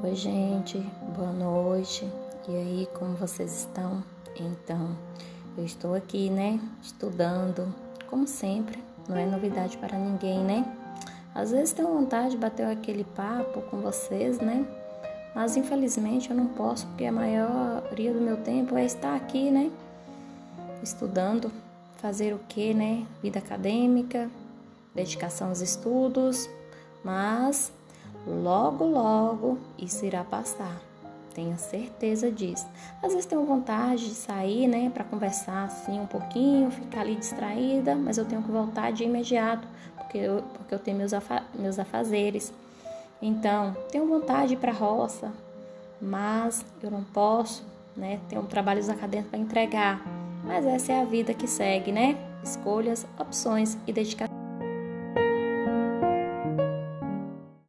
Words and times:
Oi, 0.00 0.14
gente, 0.14 0.78
boa 1.16 1.32
noite. 1.32 2.08
E 2.48 2.54
aí, 2.54 2.88
como 2.94 3.16
vocês 3.16 3.58
estão? 3.58 4.04
Então, 4.38 4.96
eu 5.56 5.64
estou 5.64 5.92
aqui, 5.92 6.30
né, 6.30 6.60
estudando, 6.80 7.74
como 8.08 8.24
sempre, 8.24 8.78
não 9.08 9.16
é 9.16 9.26
novidade 9.26 9.76
para 9.76 9.98
ninguém, 9.98 10.38
né? 10.44 10.72
Às 11.34 11.50
vezes 11.50 11.72
tenho 11.72 11.88
vontade 11.88 12.30
de 12.30 12.36
bater 12.36 12.66
aquele 12.66 13.02
papo 13.02 13.60
com 13.62 13.78
vocês, 13.78 14.38
né? 14.38 14.64
Mas 15.34 15.56
infelizmente 15.56 16.30
eu 16.30 16.36
não 16.36 16.46
posso, 16.46 16.86
porque 16.86 17.04
a 17.04 17.12
maioria 17.12 18.14
do 18.14 18.20
meu 18.20 18.36
tempo 18.36 18.76
é 18.76 18.84
estar 18.84 19.16
aqui, 19.16 19.50
né? 19.50 19.68
Estudando, 20.80 21.50
fazer 21.96 22.32
o 22.32 22.38
que, 22.48 22.72
né? 22.72 23.04
Vida 23.20 23.40
acadêmica, 23.40 24.30
dedicação 24.94 25.48
aos 25.48 25.60
estudos, 25.60 26.48
mas 27.02 27.72
Logo, 28.28 28.84
logo 28.84 29.58
isso 29.78 30.04
irá 30.04 30.22
passar. 30.22 30.80
Tenha 31.34 31.56
certeza 31.56 32.30
disso. 32.30 32.66
Às 33.02 33.12
vezes 33.12 33.26
tenho 33.26 33.44
vontade 33.44 34.08
de 34.08 34.14
sair, 34.14 34.66
né, 34.66 34.90
para 34.92 35.04
conversar 35.04 35.64
assim 35.64 35.98
um 35.98 36.06
pouquinho, 36.06 36.70
ficar 36.70 37.00
ali 37.00 37.14
distraída, 37.14 37.94
mas 37.94 38.18
eu 38.18 38.24
tenho 38.24 38.42
que 38.42 38.50
voltar 38.50 38.92
de 38.92 39.04
imediato, 39.04 39.66
porque 39.96 40.18
eu, 40.18 40.42
porque 40.54 40.74
eu 40.74 40.78
tenho 40.78 40.98
meus, 40.98 41.14
afa 41.14 41.42
meus 41.54 41.78
afazeres. 41.78 42.52
Então, 43.22 43.76
tenho 43.90 44.06
vontade 44.06 44.48
de 44.48 44.54
ir 44.54 44.56
para 44.58 44.72
a 44.72 44.74
roça, 44.74 45.32
mas 46.00 46.64
eu 46.82 46.90
não 46.90 47.02
posso, 47.02 47.64
né? 47.96 48.20
Tenho 48.28 48.42
trabalhos 48.42 48.88
acadêmicos 48.88 49.30
para 49.30 49.40
entregar. 49.40 50.02
Mas 50.44 50.64
essa 50.66 50.92
é 50.92 51.00
a 51.00 51.04
vida 51.04 51.34
que 51.34 51.46
segue, 51.46 51.90
né? 51.90 52.16
Escolhas, 52.42 53.06
opções 53.18 53.76
e 53.86 53.92
dedicação. 53.92 54.37